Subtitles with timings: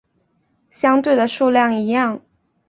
[0.71, 2.23] 相对的数量一样。